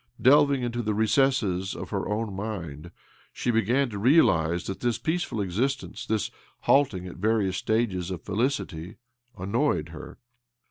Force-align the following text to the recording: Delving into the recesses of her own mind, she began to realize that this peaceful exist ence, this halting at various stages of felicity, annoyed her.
Delving 0.19 0.63
into 0.63 0.81
the 0.81 0.95
recesses 0.95 1.75
of 1.75 1.91
her 1.91 2.09
own 2.09 2.33
mind, 2.33 2.89
she 3.31 3.51
began 3.51 3.87
to 3.91 3.99
realize 3.99 4.65
that 4.65 4.79
this 4.79 4.97
peaceful 4.97 5.39
exist 5.39 5.83
ence, 5.83 6.07
this 6.07 6.31
halting 6.61 7.05
at 7.05 7.17
various 7.17 7.57
stages 7.57 8.09
of 8.09 8.23
felicity, 8.23 8.95
annoyed 9.37 9.89
her. 9.89 10.17